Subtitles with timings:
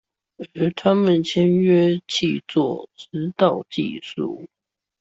[0.55, 4.47] 而他們簽約契作，指導技術